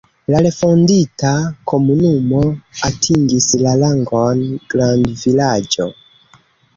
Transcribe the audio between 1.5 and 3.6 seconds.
komunumo atingis